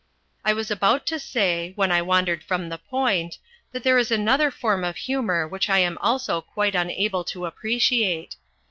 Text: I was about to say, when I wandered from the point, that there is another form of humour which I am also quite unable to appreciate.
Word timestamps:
I 0.43 0.51
was 0.53 0.71
about 0.71 1.05
to 1.05 1.19
say, 1.19 1.73
when 1.75 1.91
I 1.91 2.01
wandered 2.01 2.43
from 2.43 2.69
the 2.69 2.79
point, 2.79 3.37
that 3.71 3.83
there 3.83 3.99
is 3.99 4.09
another 4.09 4.49
form 4.49 4.83
of 4.83 4.95
humour 4.95 5.47
which 5.47 5.69
I 5.69 5.77
am 5.77 5.99
also 6.01 6.41
quite 6.41 6.73
unable 6.73 7.23
to 7.25 7.45
appreciate. 7.45 8.35